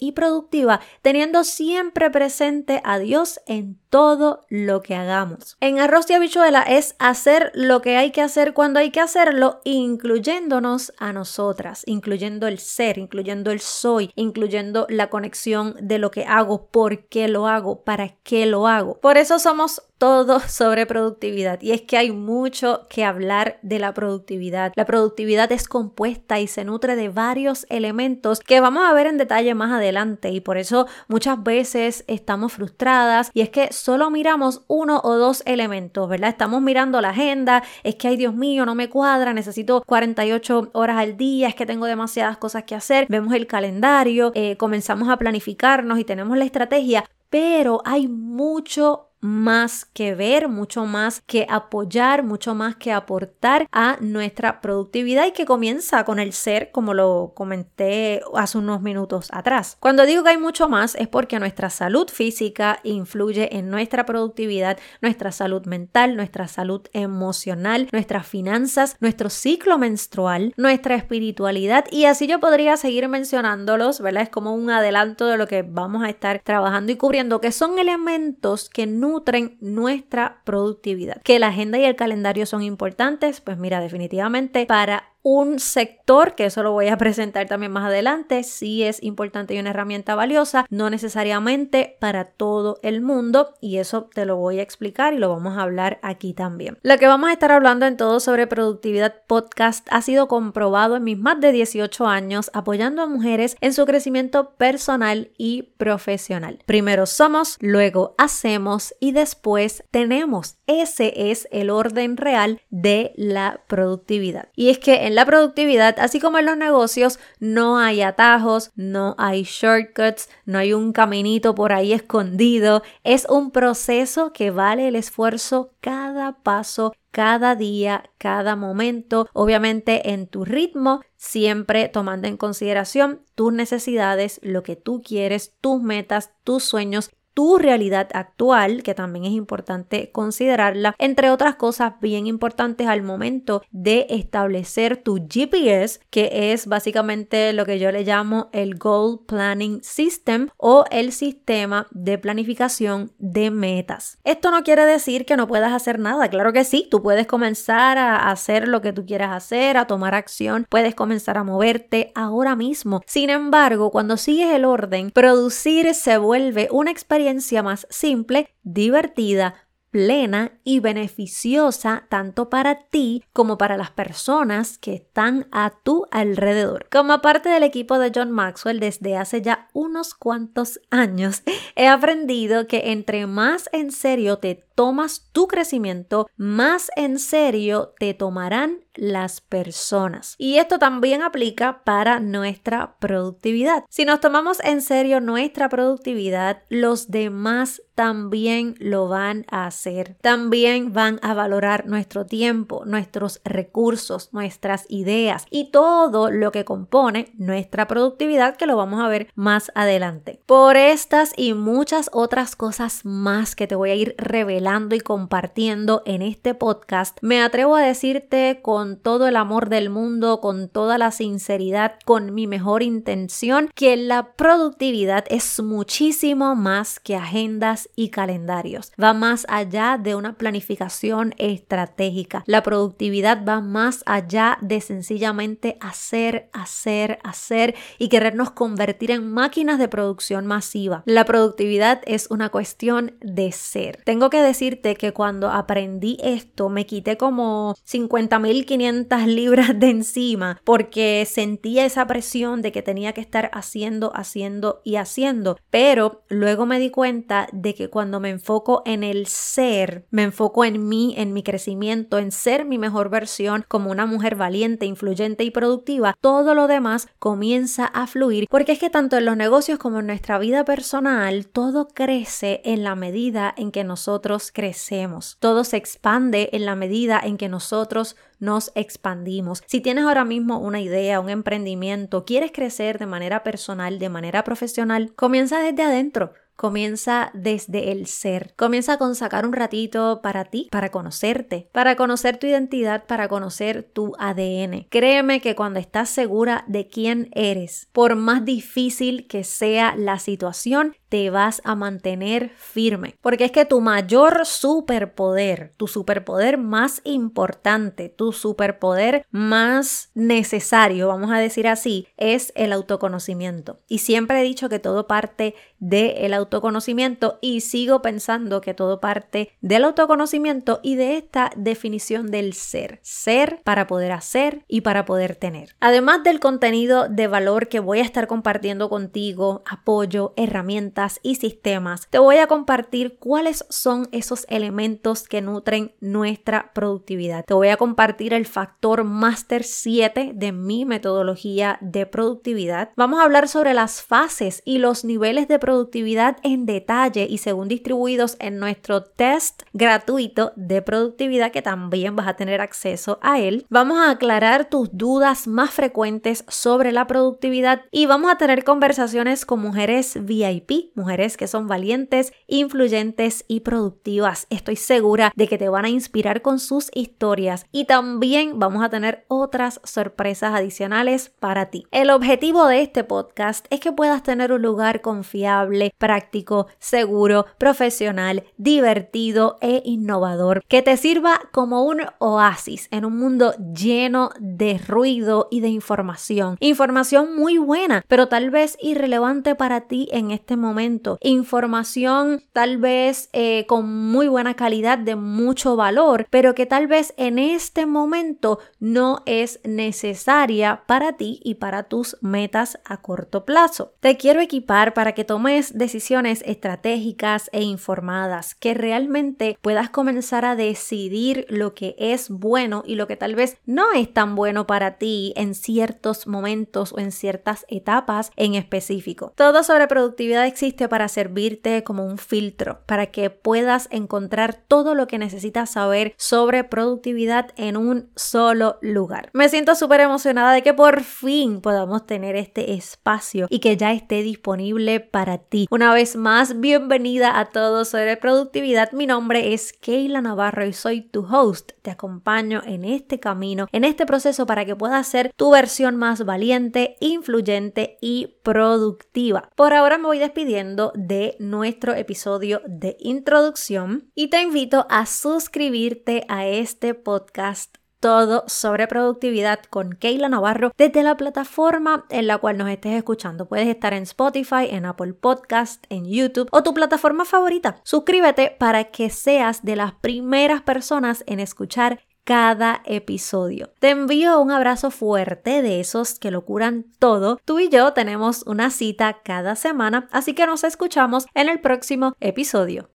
y 0.00 0.12
productiva, 0.12 0.80
teniendo 1.02 1.44
siempre 1.44 2.10
presente 2.10 2.80
a 2.84 2.98
Dios 2.98 3.40
en 3.46 3.78
todo 3.90 4.40
lo 4.48 4.82
que 4.82 4.94
hagamos. 4.94 5.56
En 5.60 5.78
arroz 5.78 6.08
y 6.10 6.14
habichuela 6.14 6.62
es 6.62 6.96
hacer 6.98 7.50
lo 7.54 7.80
que 7.82 7.96
hay 7.96 8.10
que 8.10 8.22
hacer 8.22 8.54
cuando 8.54 8.80
hay 8.80 8.90
que 8.90 9.00
hacerlo, 9.00 9.60
incluyéndonos 9.64 10.92
a 10.98 11.12
nosotras, 11.12 11.82
incluyendo 11.86 12.46
el 12.46 12.58
ser, 12.58 12.98
incluyendo 12.98 13.50
el 13.50 13.60
soy, 13.60 14.10
incluyendo 14.16 14.86
la 14.88 15.08
conexión 15.08 15.76
de 15.80 15.98
lo 15.98 16.10
que 16.10 16.24
hago, 16.24 16.66
por 16.66 17.06
qué 17.08 17.28
lo 17.28 17.46
hago, 17.46 17.84
para 17.84 18.16
qué 18.22 18.46
lo 18.46 18.66
hago. 18.66 19.00
Por 19.00 19.16
eso 19.16 19.38
somos 19.38 19.82
todo 19.98 20.40
sobre 20.48 20.86
productividad. 20.86 21.60
Y 21.60 21.72
es 21.72 21.82
que 21.82 21.96
hay 21.96 22.12
mucho 22.12 22.86
que 22.88 23.04
hablar 23.04 23.58
de 23.62 23.78
la 23.78 23.94
productividad. 23.94 24.72
La 24.76 24.84
productividad 24.84 25.50
es 25.52 25.68
compuesta 25.68 26.40
y 26.40 26.46
se 26.46 26.64
nutre 26.64 26.96
de 26.96 27.08
varios 27.08 27.66
elementos 27.68 28.40
que 28.40 28.60
vamos 28.60 28.84
a 28.86 28.92
ver 28.92 29.06
en 29.06 29.18
detalle 29.18 29.54
más 29.54 29.72
adelante. 29.72 30.30
Y 30.30 30.40
por 30.40 30.58
eso 30.58 30.86
muchas 31.08 31.42
veces 31.42 32.04
estamos 32.06 32.52
frustradas. 32.52 33.30
Y 33.34 33.40
es 33.40 33.50
que 33.50 33.72
solo 33.72 34.10
miramos 34.10 34.62
uno 34.68 35.00
o 35.02 35.16
dos 35.16 35.42
elementos, 35.46 36.08
¿verdad? 36.08 36.30
Estamos 36.30 36.62
mirando 36.62 37.00
la 37.00 37.10
agenda, 37.10 37.62
es 37.82 37.94
que 37.96 38.08
ay 38.08 38.16
Dios 38.16 38.34
mío, 38.34 38.66
no 38.66 38.74
me 38.74 38.88
cuadra, 38.88 39.32
necesito 39.32 39.82
48 39.86 40.70
horas 40.72 40.98
al 40.98 41.16
día, 41.16 41.48
es 41.48 41.54
que 41.54 41.66
tengo 41.66 41.86
demasiadas 41.86 42.36
cosas 42.36 42.64
que 42.64 42.74
hacer, 42.74 43.06
vemos 43.08 43.34
el 43.34 43.46
calendario, 43.46 44.32
eh, 44.34 44.56
comenzamos 44.56 45.08
a 45.08 45.16
planificarnos 45.16 45.98
y 45.98 46.04
tenemos 46.04 46.36
la 46.36 46.44
estrategia, 46.44 47.04
pero 47.30 47.82
hay 47.84 48.08
mucho 48.08 49.05
más 49.20 49.84
que 49.84 50.14
ver, 50.14 50.48
mucho 50.48 50.86
más 50.86 51.22
que 51.26 51.46
apoyar, 51.48 52.22
mucho 52.22 52.54
más 52.54 52.76
que 52.76 52.92
aportar 52.92 53.66
a 53.72 53.96
nuestra 54.00 54.60
productividad 54.60 55.26
y 55.26 55.32
que 55.32 55.46
comienza 55.46 56.04
con 56.04 56.18
el 56.18 56.32
ser, 56.32 56.70
como 56.70 56.94
lo 56.94 57.32
comenté 57.34 58.22
hace 58.34 58.58
unos 58.58 58.82
minutos 58.82 59.28
atrás. 59.32 59.76
Cuando 59.80 60.06
digo 60.06 60.22
que 60.22 60.30
hay 60.30 60.38
mucho 60.38 60.68
más 60.68 60.94
es 60.94 61.08
porque 61.08 61.38
nuestra 61.38 61.70
salud 61.70 62.08
física 62.08 62.80
influye 62.82 63.56
en 63.56 63.70
nuestra 63.70 64.06
productividad, 64.06 64.78
nuestra 65.00 65.32
salud 65.32 65.64
mental, 65.66 66.16
nuestra 66.16 66.48
salud 66.48 66.82
emocional, 66.92 67.88
nuestras 67.92 68.26
finanzas, 68.26 68.96
nuestro 69.00 69.30
ciclo 69.30 69.78
menstrual, 69.78 70.52
nuestra 70.56 70.94
espiritualidad 70.94 71.84
y 71.90 72.04
así 72.04 72.26
yo 72.26 72.40
podría 72.40 72.76
seguir 72.76 73.08
mencionándolos, 73.08 74.00
¿verdad? 74.00 74.24
Es 74.24 74.28
como 74.28 74.54
un 74.54 74.70
adelanto 74.70 75.26
de 75.26 75.36
lo 75.36 75.46
que 75.46 75.62
vamos 75.62 76.04
a 76.04 76.08
estar 76.08 76.40
trabajando 76.44 76.92
y 76.92 76.96
cubriendo, 76.96 77.40
que 77.40 77.52
son 77.52 77.78
elementos 77.78 78.68
que 78.70 78.86
no 78.86 79.05
nutren 79.06 79.56
nuestra 79.60 80.42
productividad. 80.44 81.22
Que 81.22 81.38
la 81.38 81.48
agenda 81.48 81.78
y 81.78 81.84
el 81.84 81.96
calendario 81.96 82.46
son 82.46 82.62
importantes, 82.62 83.40
pues 83.40 83.58
mira, 83.58 83.80
definitivamente 83.80 84.66
para 84.66 85.12
un 85.28 85.58
sector, 85.58 86.36
que 86.36 86.44
eso 86.44 86.62
lo 86.62 86.70
voy 86.70 86.86
a 86.86 86.96
presentar 86.98 87.48
también 87.48 87.72
más 87.72 87.86
adelante, 87.86 88.44
sí 88.44 88.84
es 88.84 89.02
importante 89.02 89.54
y 89.54 89.58
una 89.58 89.70
herramienta 89.70 90.14
valiosa, 90.14 90.66
no 90.70 90.88
necesariamente 90.88 91.96
para 91.98 92.26
todo 92.26 92.78
el 92.84 93.00
mundo 93.00 93.54
y 93.60 93.78
eso 93.78 94.08
te 94.14 94.24
lo 94.24 94.36
voy 94.36 94.60
a 94.60 94.62
explicar 94.62 95.14
y 95.14 95.18
lo 95.18 95.28
vamos 95.28 95.58
a 95.58 95.62
hablar 95.62 95.98
aquí 96.02 96.32
también. 96.32 96.78
Lo 96.82 96.96
que 96.98 97.08
vamos 97.08 97.28
a 97.28 97.32
estar 97.32 97.50
hablando 97.50 97.86
en 97.86 97.96
todo 97.96 98.20
sobre 98.20 98.46
productividad 98.46 99.24
podcast 99.26 99.88
ha 99.90 100.00
sido 100.00 100.28
comprobado 100.28 100.94
en 100.94 101.02
mis 101.02 101.18
más 101.18 101.40
de 101.40 101.50
18 101.50 102.06
años 102.06 102.52
apoyando 102.54 103.02
a 103.02 103.08
mujeres 103.08 103.56
en 103.60 103.72
su 103.72 103.84
crecimiento 103.84 104.50
personal 104.50 105.32
y 105.36 105.74
profesional. 105.76 106.60
Primero 106.66 107.04
somos, 107.04 107.56
luego 107.60 108.14
hacemos 108.16 108.94
y 109.00 109.10
después 109.10 109.82
tenemos. 109.90 110.58
Ese 110.68 111.32
es 111.32 111.48
el 111.50 111.70
orden 111.70 112.16
real 112.16 112.60
de 112.70 113.12
la 113.16 113.62
productividad. 113.66 114.50
Y 114.54 114.70
es 114.70 114.78
que 114.78 115.06
en 115.06 115.15
la 115.16 115.24
productividad, 115.24 115.98
así 115.98 116.20
como 116.20 116.36
en 116.36 116.44
los 116.44 116.58
negocios, 116.58 117.18
no 117.40 117.78
hay 117.78 118.02
atajos, 118.02 118.70
no 118.76 119.14
hay 119.16 119.44
shortcuts, 119.44 120.28
no 120.44 120.58
hay 120.58 120.74
un 120.74 120.92
caminito 120.92 121.54
por 121.54 121.72
ahí 121.72 121.94
escondido. 121.94 122.82
Es 123.02 123.26
un 123.30 123.50
proceso 123.50 124.34
que 124.34 124.50
vale 124.50 124.88
el 124.88 124.94
esfuerzo 124.94 125.72
cada 125.80 126.42
paso, 126.42 126.92
cada 127.12 127.54
día, 127.54 128.10
cada 128.18 128.56
momento, 128.56 129.26
obviamente 129.32 130.10
en 130.10 130.26
tu 130.26 130.44
ritmo, 130.44 131.00
siempre 131.16 131.88
tomando 131.88 132.28
en 132.28 132.36
consideración 132.36 133.22
tus 133.34 133.54
necesidades, 133.54 134.38
lo 134.42 134.62
que 134.62 134.76
tú 134.76 135.00
quieres, 135.00 135.54
tus 135.62 135.80
metas, 135.80 136.32
tus 136.44 136.62
sueños 136.62 137.10
tu 137.36 137.58
realidad 137.58 138.08
actual, 138.14 138.82
que 138.82 138.94
también 138.94 139.26
es 139.26 139.32
importante 139.32 140.10
considerarla, 140.10 140.94
entre 140.98 141.28
otras 141.28 141.56
cosas 141.56 141.92
bien 142.00 142.26
importantes 142.26 142.86
al 142.86 143.02
momento 143.02 143.60
de 143.72 144.06
establecer 144.08 144.96
tu 144.96 145.26
GPS, 145.28 146.00
que 146.08 146.54
es 146.54 146.66
básicamente 146.66 147.52
lo 147.52 147.66
que 147.66 147.78
yo 147.78 147.92
le 147.92 148.04
llamo 148.04 148.48
el 148.52 148.78
Goal 148.78 149.20
Planning 149.26 149.82
System 149.82 150.48
o 150.56 150.86
el 150.90 151.12
sistema 151.12 151.88
de 151.90 152.16
planificación 152.16 153.12
de 153.18 153.50
metas. 153.50 154.16
Esto 154.24 154.50
no 154.50 154.62
quiere 154.62 154.86
decir 154.86 155.26
que 155.26 155.36
no 155.36 155.46
puedas 155.46 155.74
hacer 155.74 155.98
nada, 155.98 156.30
claro 156.30 156.54
que 156.54 156.64
sí, 156.64 156.88
tú 156.90 157.02
puedes 157.02 157.26
comenzar 157.26 157.98
a 157.98 158.30
hacer 158.30 158.66
lo 158.66 158.80
que 158.80 158.94
tú 158.94 159.04
quieras 159.04 159.32
hacer, 159.32 159.76
a 159.76 159.86
tomar 159.86 160.14
acción, 160.14 160.64
puedes 160.70 160.94
comenzar 160.94 161.36
a 161.36 161.44
moverte 161.44 162.12
ahora 162.14 162.56
mismo. 162.56 163.02
Sin 163.04 163.28
embargo, 163.28 163.90
cuando 163.90 164.16
sigues 164.16 164.54
el 164.54 164.64
orden, 164.64 165.10
producir 165.10 165.92
se 165.92 166.16
vuelve 166.16 166.68
una 166.72 166.90
experiencia 166.90 167.25
más 167.62 167.86
simple, 167.90 168.48
divertida, 168.62 169.54
plena 169.90 170.52
y 170.62 170.80
beneficiosa 170.80 172.04
tanto 172.10 172.50
para 172.50 172.88
ti 172.88 173.24
como 173.32 173.56
para 173.56 173.78
las 173.78 173.90
personas 173.90 174.76
que 174.76 174.94
están 174.94 175.48
a 175.52 175.70
tu 175.70 176.06
alrededor. 176.10 176.86
Como 176.90 177.22
parte 177.22 177.48
del 177.48 177.62
equipo 177.62 177.98
de 177.98 178.12
John 178.14 178.30
Maxwell 178.30 178.78
desde 178.78 179.16
hace 179.16 179.40
ya 179.40 179.68
unos 179.72 180.14
cuantos 180.14 180.80
años, 180.90 181.42
he 181.76 181.88
aprendido 181.88 182.66
que 182.66 182.92
entre 182.92 183.26
más 183.26 183.70
en 183.72 183.90
serio 183.90 184.38
te 184.38 184.66
tomas 184.74 185.30
tu 185.32 185.48
crecimiento, 185.48 186.28
más 186.36 186.90
en 186.96 187.18
serio 187.18 187.94
te 187.98 188.12
tomarán 188.12 188.84
las 188.96 189.40
personas. 189.40 190.34
Y 190.38 190.58
esto 190.58 190.78
también 190.78 191.22
aplica 191.22 191.84
para 191.84 192.20
nuestra 192.20 192.96
productividad. 192.98 193.84
Si 193.88 194.04
nos 194.04 194.20
tomamos 194.20 194.60
en 194.60 194.82
serio 194.82 195.20
nuestra 195.20 195.68
productividad, 195.68 196.62
los 196.68 197.10
demás 197.10 197.82
también 197.96 198.76
lo 198.78 199.08
van 199.08 199.46
a 199.50 199.66
hacer. 199.66 200.16
También 200.20 200.92
van 200.92 201.18
a 201.22 201.32
valorar 201.32 201.86
nuestro 201.86 202.26
tiempo, 202.26 202.84
nuestros 202.84 203.40
recursos, 203.42 204.32
nuestras 204.32 204.84
ideas 204.90 205.46
y 205.50 205.70
todo 205.70 206.30
lo 206.30 206.52
que 206.52 206.66
compone 206.66 207.32
nuestra 207.38 207.88
productividad 207.88 208.56
que 208.56 208.66
lo 208.66 208.76
vamos 208.76 209.02
a 209.02 209.08
ver 209.08 209.28
más 209.34 209.72
adelante. 209.74 210.42
Por 210.44 210.76
estas 210.76 211.32
y 211.36 211.54
muchas 211.54 212.10
otras 212.12 212.54
cosas 212.54 213.04
más 213.04 213.56
que 213.56 213.66
te 213.66 213.74
voy 213.74 213.90
a 213.90 213.94
ir 213.94 214.14
revelando 214.18 214.94
y 214.94 215.00
compartiendo 215.00 216.02
en 216.04 216.20
este 216.20 216.54
podcast, 216.54 217.16
me 217.22 217.40
atrevo 217.40 217.76
a 217.76 217.82
decirte 217.82 218.60
con 218.62 218.85
todo 218.94 219.26
el 219.26 219.34
amor 219.34 219.68
del 219.68 219.90
mundo, 219.90 220.40
con 220.40 220.68
toda 220.68 220.98
la 220.98 221.10
sinceridad, 221.10 221.94
con 222.04 222.32
mi 222.32 222.46
mejor 222.46 222.84
intención, 222.84 223.70
que 223.74 223.96
la 223.96 224.34
productividad 224.34 225.24
es 225.28 225.60
muchísimo 225.60 226.54
más 226.54 227.00
que 227.00 227.16
agendas 227.16 227.88
y 227.96 228.10
calendarios. 228.10 228.92
Va 229.02 229.12
más 229.12 229.44
allá 229.48 229.98
de 230.00 230.14
una 230.14 230.34
planificación 230.34 231.34
estratégica. 231.38 232.44
La 232.46 232.62
productividad 232.62 233.44
va 233.44 233.60
más 233.60 234.04
allá 234.06 234.58
de 234.60 234.80
sencillamente 234.80 235.78
hacer, 235.80 236.48
hacer, 236.52 237.18
hacer 237.24 237.74
y 237.98 238.08
querernos 238.08 238.50
convertir 238.50 239.10
en 239.10 239.32
máquinas 239.32 239.78
de 239.78 239.88
producción 239.88 240.46
masiva. 240.46 241.02
La 241.06 241.24
productividad 241.24 242.02
es 242.06 242.28
una 242.30 242.50
cuestión 242.50 243.16
de 243.20 243.50
ser. 243.52 244.02
Tengo 244.04 244.30
que 244.30 244.42
decirte 244.42 244.94
que 244.94 245.12
cuando 245.12 245.50
aprendí 245.50 246.18
esto 246.22 246.68
me 246.68 246.86
quité 246.86 247.16
como 247.16 247.74
50 247.84 248.38
mil, 248.38 248.66
500 248.76 249.26
libras 249.26 249.78
de 249.78 249.88
encima 249.88 250.60
porque 250.62 251.26
sentía 251.26 251.86
esa 251.86 252.06
presión 252.06 252.60
de 252.60 252.72
que 252.72 252.82
tenía 252.82 253.14
que 253.14 253.22
estar 253.22 253.50
haciendo, 253.54 254.12
haciendo 254.14 254.82
y 254.84 254.96
haciendo. 254.96 255.58
Pero 255.70 256.24
luego 256.28 256.66
me 256.66 256.78
di 256.78 256.90
cuenta 256.90 257.48
de 257.52 257.74
que 257.74 257.88
cuando 257.88 258.20
me 258.20 258.28
enfoco 258.28 258.82
en 258.84 259.02
el 259.02 259.26
ser, 259.28 260.04
me 260.10 260.24
enfoco 260.24 260.64
en 260.66 260.88
mí, 260.88 261.14
en 261.16 261.32
mi 261.32 261.42
crecimiento, 261.42 262.18
en 262.18 262.32
ser 262.32 262.66
mi 262.66 262.76
mejor 262.76 263.08
versión 263.08 263.64
como 263.66 263.90
una 263.90 264.04
mujer 264.04 264.36
valiente, 264.36 264.84
influyente 264.84 265.44
y 265.44 265.50
productiva, 265.50 266.14
todo 266.20 266.54
lo 266.54 266.66
demás 266.66 267.08
comienza 267.18 267.86
a 267.86 268.06
fluir 268.06 268.46
porque 268.50 268.72
es 268.72 268.78
que 268.78 268.90
tanto 268.90 269.16
en 269.16 269.24
los 269.24 269.38
negocios 269.38 269.78
como 269.78 270.00
en 270.00 270.06
nuestra 270.06 270.38
vida 270.38 270.66
personal, 270.66 271.46
todo 271.46 271.88
crece 271.88 272.60
en 272.64 272.84
la 272.84 272.94
medida 272.94 273.54
en 273.56 273.72
que 273.72 273.84
nosotros 273.84 274.52
crecemos. 274.52 275.38
Todo 275.40 275.64
se 275.64 275.78
expande 275.78 276.50
en 276.52 276.66
la 276.66 276.74
medida 276.74 277.18
en 277.22 277.38
que 277.38 277.48
nosotros 277.48 278.16
nos 278.38 278.65
expandimos. 278.74 279.62
Si 279.66 279.80
tienes 279.80 280.04
ahora 280.04 280.24
mismo 280.24 280.58
una 280.58 280.80
idea, 280.80 281.20
un 281.20 281.30
emprendimiento, 281.30 282.24
quieres 282.24 282.52
crecer 282.52 282.98
de 282.98 283.06
manera 283.06 283.42
personal, 283.42 283.98
de 283.98 284.08
manera 284.08 284.44
profesional, 284.44 285.12
comienza 285.14 285.60
desde 285.60 285.82
adentro. 285.82 286.32
Comienza 286.56 287.30
desde 287.34 287.92
el 287.92 288.06
ser. 288.06 288.54
Comienza 288.56 288.96
con 288.96 289.14
sacar 289.14 289.44
un 289.44 289.52
ratito 289.52 290.20
para 290.22 290.46
ti, 290.46 290.68
para 290.70 290.90
conocerte, 290.90 291.68
para 291.70 291.96
conocer 291.96 292.38
tu 292.38 292.46
identidad, 292.46 293.04
para 293.04 293.28
conocer 293.28 293.82
tu 293.82 294.14
ADN. 294.18 294.86
Créeme 294.88 295.42
que 295.42 295.54
cuando 295.54 295.78
estás 295.78 296.08
segura 296.08 296.64
de 296.66 296.88
quién 296.88 297.28
eres, 297.32 297.88
por 297.92 298.16
más 298.16 298.46
difícil 298.46 299.26
que 299.28 299.44
sea 299.44 299.94
la 299.96 300.18
situación, 300.18 300.96
te 301.08 301.30
vas 301.30 301.60
a 301.64 301.74
mantener 301.74 302.50
firme. 302.56 303.16
Porque 303.20 303.44
es 303.44 303.52
que 303.52 303.64
tu 303.64 303.80
mayor 303.80 304.44
superpoder, 304.44 305.72
tu 305.76 305.86
superpoder 305.86 306.58
más 306.58 307.00
importante, 307.04 308.08
tu 308.08 308.32
superpoder 308.32 309.26
más 309.30 310.10
necesario, 310.14 311.08
vamos 311.08 311.30
a 311.30 311.38
decir 311.38 311.68
así, 311.68 312.08
es 312.16 312.52
el 312.56 312.72
autoconocimiento. 312.72 313.80
Y 313.88 313.98
siempre 313.98 314.40
he 314.40 314.44
dicho 314.44 314.68
que 314.68 314.78
todo 314.78 315.06
parte 315.06 315.54
del 315.78 316.34
autoconocimiento 316.34 317.38
y 317.40 317.60
sigo 317.60 318.02
pensando 318.02 318.60
que 318.60 318.74
todo 318.74 319.00
parte 319.00 319.52
del 319.60 319.84
autoconocimiento 319.84 320.80
y 320.82 320.96
de 320.96 321.16
esta 321.16 321.50
definición 321.56 322.30
del 322.30 322.54
ser. 322.54 322.98
Ser 323.02 323.60
para 323.62 323.86
poder 323.86 324.12
hacer 324.12 324.64
y 324.68 324.80
para 324.80 325.04
poder 325.04 325.36
tener. 325.36 325.76
Además 325.80 326.22
del 326.24 326.40
contenido 326.40 327.08
de 327.08 327.26
valor 327.26 327.68
que 327.68 327.80
voy 327.80 327.98
a 327.98 328.02
estar 328.02 328.26
compartiendo 328.26 328.88
contigo, 328.88 329.62
apoyo, 329.66 330.32
herramientas, 330.36 330.95
y 331.22 331.34
sistemas, 331.34 332.08
te 332.08 332.18
voy 332.18 332.36
a 332.36 332.46
compartir 332.46 333.18
cuáles 333.18 333.66
son 333.68 334.08
esos 334.12 334.46
elementos 334.48 335.28
que 335.28 335.42
nutren 335.42 335.92
nuestra 336.00 336.70
productividad. 336.72 337.44
Te 337.44 337.52
voy 337.52 337.68
a 337.68 337.76
compartir 337.76 338.32
el 338.32 338.46
factor 338.46 339.04
Master 339.04 339.62
7 339.62 340.32
de 340.34 340.52
mi 340.52 340.86
metodología 340.86 341.76
de 341.82 342.06
productividad. 342.06 342.92
Vamos 342.96 343.20
a 343.20 343.24
hablar 343.24 343.46
sobre 343.46 343.74
las 343.74 344.00
fases 344.00 344.62
y 344.64 344.78
los 344.78 345.04
niveles 345.04 345.48
de 345.48 345.58
productividad 345.58 346.38
en 346.42 346.64
detalle 346.64 347.26
y 347.28 347.38
según 347.38 347.68
distribuidos 347.68 348.36
en 348.38 348.58
nuestro 348.58 349.02
test 349.02 349.64
gratuito 349.74 350.52
de 350.56 350.80
productividad 350.80 351.52
que 351.52 351.60
también 351.60 352.16
vas 352.16 352.26
a 352.26 352.36
tener 352.36 352.62
acceso 352.62 353.18
a 353.20 353.38
él. 353.38 353.66
Vamos 353.68 353.98
a 353.98 354.12
aclarar 354.12 354.70
tus 354.70 354.88
dudas 354.92 355.46
más 355.46 355.72
frecuentes 355.72 356.44
sobre 356.48 356.90
la 356.90 357.06
productividad 357.06 357.82
y 357.90 358.06
vamos 358.06 358.32
a 358.32 358.38
tener 358.38 358.64
conversaciones 358.64 359.44
con 359.44 359.60
mujeres 359.60 360.24
VIP 360.24 360.86
mujeres 360.96 361.36
que 361.36 361.48
son 361.48 361.66
valientes, 361.66 362.32
influyentes 362.46 363.44
y 363.48 363.60
productivas. 363.60 364.46
Estoy 364.50 364.76
segura 364.76 365.32
de 365.34 365.48
que 365.48 365.58
te 365.58 365.68
van 365.68 365.84
a 365.84 365.88
inspirar 365.88 366.42
con 366.42 366.58
sus 366.58 366.90
historias 366.94 367.66
y 367.72 367.84
también 367.84 368.58
vamos 368.58 368.84
a 368.84 368.88
tener 368.88 369.24
otras 369.28 369.80
sorpresas 369.84 370.54
adicionales 370.54 371.32
para 371.40 371.70
ti. 371.70 371.86
El 371.90 372.10
objetivo 372.10 372.66
de 372.66 372.82
este 372.82 373.04
podcast 373.04 373.66
es 373.70 373.80
que 373.80 373.92
puedas 373.92 374.22
tener 374.22 374.52
un 374.52 374.62
lugar 374.62 375.00
confiable, 375.00 375.92
práctico, 375.98 376.66
seguro, 376.78 377.46
profesional, 377.58 378.44
divertido 378.56 379.58
e 379.60 379.82
innovador 379.84 380.64
que 380.68 380.82
te 380.82 380.96
sirva 380.96 381.40
como 381.52 381.84
un 381.84 382.02
oasis 382.18 382.88
en 382.90 383.04
un 383.04 383.18
mundo 383.18 383.54
lleno 383.74 384.30
de 384.38 384.78
ruido 384.78 385.48
y 385.50 385.60
de 385.60 385.68
información. 385.68 386.56
Información 386.60 387.36
muy 387.36 387.58
buena, 387.58 388.04
pero 388.08 388.28
tal 388.28 388.50
vez 388.50 388.78
irrelevante 388.80 389.54
para 389.54 389.82
ti 389.82 390.08
en 390.12 390.30
este 390.30 390.56
momento 390.56 390.85
información 391.20 392.42
tal 392.52 392.78
vez 392.78 393.28
eh, 393.32 393.64
con 393.66 394.10
muy 394.10 394.28
buena 394.28 394.54
calidad, 394.54 394.98
de 394.98 395.16
mucho 395.16 395.76
valor, 395.76 396.26
pero 396.30 396.54
que 396.54 396.66
tal 396.66 396.86
vez 396.86 397.14
en 397.16 397.38
este 397.38 397.86
momento 397.86 398.58
no 398.80 399.22
es 399.26 399.60
necesaria 399.64 400.82
para 400.86 401.16
ti 401.16 401.40
y 401.42 401.54
para 401.54 401.84
tus 401.84 402.16
metas 402.20 402.78
a 402.84 402.98
corto 402.98 403.44
plazo. 403.44 403.94
Te 404.00 404.16
quiero 404.16 404.40
equipar 404.40 404.94
para 404.94 405.12
que 405.12 405.24
tomes 405.24 405.76
decisiones 405.76 406.42
estratégicas 406.46 407.50
e 407.52 407.62
informadas, 407.62 408.54
que 408.54 408.74
realmente 408.74 409.58
puedas 409.62 409.90
comenzar 409.90 410.44
a 410.44 410.56
decidir 410.56 411.46
lo 411.48 411.74
que 411.74 411.94
es 411.98 412.30
bueno 412.30 412.82
y 412.86 412.94
lo 412.94 413.06
que 413.06 413.16
tal 413.16 413.34
vez 413.34 413.56
no 413.66 413.92
es 413.92 414.12
tan 414.12 414.34
bueno 414.34 414.66
para 414.66 414.98
ti 414.98 415.32
en 415.36 415.54
ciertos 415.54 416.26
momentos 416.26 416.92
o 416.92 416.98
en 416.98 417.12
ciertas 417.12 417.64
etapas 417.68 418.30
en 418.36 418.54
específico. 418.54 419.32
Todo 419.36 419.62
sobre 419.62 419.88
productividad 419.88 420.46
existe 420.46 420.75
para 420.76 421.08
servirte 421.08 421.82
como 421.82 422.04
un 422.04 422.18
filtro, 422.18 422.80
para 422.86 423.06
que 423.06 423.30
puedas 423.30 423.88
encontrar 423.90 424.54
todo 424.68 424.94
lo 424.94 425.06
que 425.06 425.18
necesitas 425.18 425.70
saber 425.70 426.14
sobre 426.16 426.62
productividad 426.64 427.50
en 427.56 427.76
un 427.76 428.10
solo 428.14 428.78
lugar. 428.82 429.30
Me 429.32 429.48
siento 429.48 429.74
súper 429.74 430.00
emocionada 430.00 430.52
de 430.52 430.62
que 430.62 430.74
por 430.74 431.02
fin 431.02 431.60
podamos 431.60 432.06
tener 432.06 432.36
este 432.36 432.74
espacio 432.74 433.46
y 433.48 433.60
que 433.60 433.76
ya 433.76 433.92
esté 433.92 434.22
disponible 434.22 435.00
para 435.00 435.38
ti. 435.38 435.66
Una 435.70 435.94
vez 435.94 436.16
más, 436.16 436.60
bienvenida 436.60 437.38
a 437.38 437.46
todos 437.46 437.88
sobre 437.88 438.16
productividad. 438.16 438.92
Mi 438.92 439.06
nombre 439.06 439.54
es 439.54 439.72
Keila 439.72 440.20
Navarro 440.20 440.66
y 440.66 440.72
soy 440.72 441.00
tu 441.00 441.26
host. 441.26 441.72
Te 441.82 441.90
acompaño 441.90 442.62
en 442.66 442.84
este 442.84 443.18
camino, 443.18 443.66
en 443.72 443.84
este 443.84 444.06
proceso 444.06 444.46
para 444.46 444.64
que 444.64 444.76
puedas 444.76 445.06
ser 445.06 445.32
tu 445.36 445.50
versión 445.50 445.96
más 445.96 446.24
valiente, 446.24 446.96
influyente 447.00 447.96
y 448.00 448.36
productiva. 448.42 449.48
Por 449.54 449.72
ahora 449.72 449.98
me 449.98 450.04
voy 450.04 450.18
despidiendo 450.18 450.65
de 450.74 451.36
nuestro 451.38 451.94
episodio 451.94 452.60
de 452.66 452.96
introducción 452.98 454.10
y 454.14 454.28
te 454.28 454.42
invito 454.42 454.86
a 454.90 455.06
suscribirte 455.06 456.24
a 456.28 456.46
este 456.46 456.94
podcast 456.94 457.76
todo 458.00 458.44
sobre 458.46 458.86
productividad 458.86 459.60
con 459.70 459.92
Keila 459.94 460.28
Navarro 460.28 460.72
desde 460.76 461.02
la 461.02 461.16
plataforma 461.16 462.04
en 462.10 462.26
la 462.26 462.38
cual 462.38 462.58
nos 462.58 462.68
estés 462.68 462.94
escuchando. 462.94 463.48
Puedes 463.48 463.68
estar 463.68 463.94
en 463.94 464.02
Spotify, 464.02 464.68
en 464.70 464.86
Apple 464.86 465.14
Podcast, 465.14 465.84
en 465.88 466.04
YouTube 466.04 466.48
o 466.50 466.62
tu 466.62 466.74
plataforma 466.74 467.24
favorita. 467.24 467.80
Suscríbete 467.84 468.54
para 468.58 468.90
que 468.90 469.10
seas 469.10 469.64
de 469.64 469.76
las 469.76 469.92
primeras 469.92 470.62
personas 470.62 471.24
en 471.26 471.40
escuchar 471.40 472.00
cada 472.26 472.82
episodio. 472.84 473.72
Te 473.78 473.90
envío 473.90 474.40
un 474.40 474.50
abrazo 474.50 474.90
fuerte 474.90 475.62
de 475.62 475.78
esos 475.78 476.18
que 476.18 476.32
lo 476.32 476.44
curan 476.44 476.84
todo. 476.98 477.38
Tú 477.44 477.60
y 477.60 477.68
yo 477.68 477.92
tenemos 477.92 478.42
una 478.46 478.70
cita 478.70 479.22
cada 479.22 479.54
semana, 479.54 480.08
así 480.10 480.34
que 480.34 480.44
nos 480.44 480.64
escuchamos 480.64 481.26
en 481.34 481.48
el 481.48 481.60
próximo 481.60 482.14
episodio. 482.18 482.90